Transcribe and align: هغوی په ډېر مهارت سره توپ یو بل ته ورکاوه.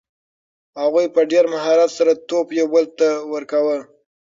هغوی 0.81 1.05
په 1.15 1.21
ډېر 1.31 1.45
مهارت 1.53 1.89
سره 1.97 2.11
توپ 2.29 2.47
یو 2.59 2.67
بل 2.73 2.85
ته 2.99 3.07
ورکاوه. 3.33 3.77